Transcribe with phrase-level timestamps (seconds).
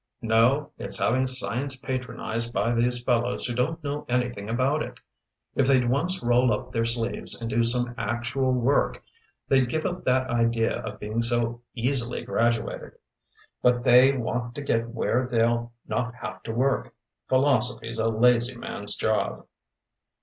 [0.23, 4.99] "No, it's having science patronised by these fellows who don't know anything about it.
[5.53, 9.03] If they'd once roll up their sleeves and do some actual work
[9.47, 12.93] they'd give up that idea of being so easily graduated.
[13.61, 16.95] But they want to get where they'll not have to work.
[17.29, 19.45] Philosophy's a lazy man's job."